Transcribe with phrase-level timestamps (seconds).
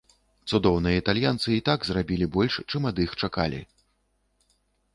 [0.51, 3.61] Цудоўныя італьянцы і так зрабілі больш, чым ад іх чакалі.